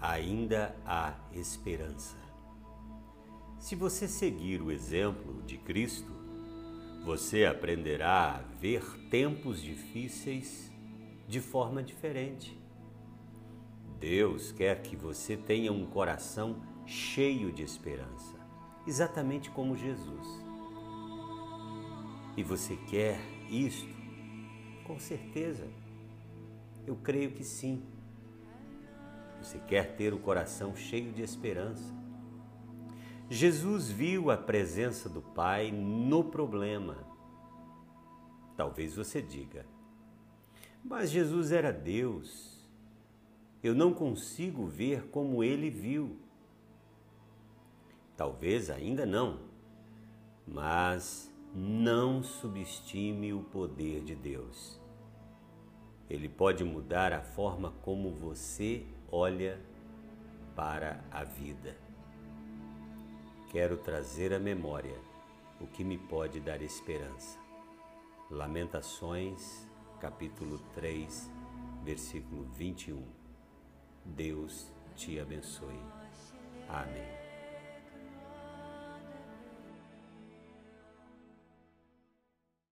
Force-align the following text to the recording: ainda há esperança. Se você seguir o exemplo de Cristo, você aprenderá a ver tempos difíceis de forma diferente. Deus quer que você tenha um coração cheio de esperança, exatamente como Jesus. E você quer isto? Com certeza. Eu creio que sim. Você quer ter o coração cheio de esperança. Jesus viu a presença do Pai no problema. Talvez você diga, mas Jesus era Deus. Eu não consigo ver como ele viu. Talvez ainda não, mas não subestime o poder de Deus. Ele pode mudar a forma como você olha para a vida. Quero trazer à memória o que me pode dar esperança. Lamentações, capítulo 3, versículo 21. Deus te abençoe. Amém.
ainda 0.00 0.74
há 0.84 1.14
esperança. 1.32 2.16
Se 3.58 3.74
você 3.74 4.06
seguir 4.06 4.62
o 4.62 4.70
exemplo 4.70 5.42
de 5.42 5.58
Cristo, 5.58 6.12
você 7.04 7.44
aprenderá 7.44 8.36
a 8.36 8.38
ver 8.58 8.82
tempos 9.10 9.62
difíceis 9.62 10.70
de 11.26 11.40
forma 11.40 11.82
diferente. 11.82 12.58
Deus 13.98 14.52
quer 14.52 14.82
que 14.82 14.94
você 14.94 15.36
tenha 15.36 15.72
um 15.72 15.86
coração 15.86 16.62
cheio 16.86 17.52
de 17.52 17.62
esperança, 17.62 18.38
exatamente 18.86 19.50
como 19.50 19.76
Jesus. 19.76 20.26
E 22.36 22.42
você 22.42 22.76
quer 22.88 23.20
isto? 23.50 23.88
Com 24.84 24.98
certeza. 25.00 25.68
Eu 26.86 26.94
creio 26.96 27.32
que 27.32 27.42
sim. 27.42 27.82
Você 29.48 29.58
quer 29.60 29.96
ter 29.96 30.12
o 30.12 30.18
coração 30.18 30.76
cheio 30.76 31.10
de 31.10 31.22
esperança. 31.22 31.94
Jesus 33.30 33.88
viu 33.88 34.30
a 34.30 34.36
presença 34.36 35.08
do 35.08 35.22
Pai 35.22 35.72
no 35.72 36.22
problema. 36.22 36.98
Talvez 38.58 38.94
você 38.94 39.22
diga, 39.22 39.64
mas 40.84 41.10
Jesus 41.10 41.50
era 41.50 41.72
Deus. 41.72 42.68
Eu 43.62 43.74
não 43.74 43.94
consigo 43.94 44.66
ver 44.66 45.08
como 45.08 45.42
ele 45.42 45.70
viu. 45.70 46.18
Talvez 48.18 48.68
ainda 48.68 49.06
não, 49.06 49.40
mas 50.46 51.34
não 51.54 52.22
subestime 52.22 53.32
o 53.32 53.44
poder 53.44 54.04
de 54.04 54.14
Deus. 54.14 54.78
Ele 56.10 56.28
pode 56.28 56.62
mudar 56.64 57.14
a 57.14 57.22
forma 57.22 57.72
como 57.80 58.10
você 58.10 58.86
olha 59.10 59.58
para 60.54 61.02
a 61.10 61.24
vida. 61.24 61.76
Quero 63.50 63.76
trazer 63.76 64.32
à 64.34 64.38
memória 64.38 64.98
o 65.60 65.66
que 65.66 65.82
me 65.82 65.96
pode 65.96 66.40
dar 66.40 66.60
esperança. 66.62 67.38
Lamentações, 68.30 69.66
capítulo 70.00 70.58
3, 70.74 71.30
versículo 71.82 72.44
21. 72.52 73.02
Deus 74.04 74.70
te 74.94 75.18
abençoe. 75.18 75.80
Amém. 76.68 77.27